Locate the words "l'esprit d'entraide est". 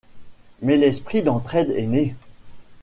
0.77-1.85